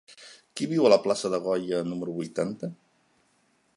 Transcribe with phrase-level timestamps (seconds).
[0.59, 2.71] Qui viu a la plaça de Goya número vuitanta?